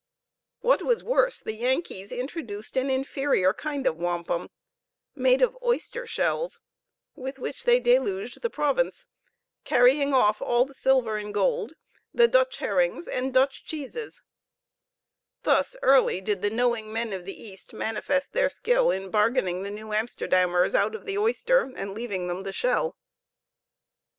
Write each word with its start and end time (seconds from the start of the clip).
What 0.61 0.81
was 0.81 1.03
worse, 1.03 1.41
the 1.41 1.53
Yankees 1.53 2.11
introduced 2.11 2.75
an 2.75 2.89
inferior 2.89 3.53
kind 3.53 3.85
of 3.85 3.97
wampum, 3.97 4.49
made 5.13 5.43
of 5.43 5.55
oyster 5.61 6.07
shells, 6.07 6.59
with 7.13 7.37
which 7.37 7.65
they 7.65 7.79
deluged 7.79 8.41
the 8.41 8.49
province, 8.49 9.07
carrying 9.63 10.11
off 10.11 10.41
all 10.41 10.65
the 10.65 10.73
silver 10.73 11.17
and 11.17 11.31
gold, 11.31 11.73
the 12.15 12.27
Dutch 12.27 12.57
herrings 12.57 13.07
and 13.07 13.31
Dutch 13.31 13.63
cheeses: 13.63 14.23
thus 15.43 15.75
early 15.83 16.19
did 16.19 16.41
the 16.41 16.49
knowing 16.49 16.91
men 16.91 17.13
of 17.13 17.23
the 17.25 17.39
East 17.39 17.71
manifest 17.71 18.33
their 18.33 18.49
skill 18.49 18.89
in 18.89 19.11
bargaining 19.11 19.61
the 19.61 19.69
New 19.69 19.89
Amsterdammers 19.93 20.73
out 20.73 20.95
of 20.95 21.05
the 21.05 21.19
oyster, 21.19 21.71
and 21.75 21.93
leaving 21.93 22.25
them 22.25 22.41
the 22.41 22.51
shell. 22.51 22.97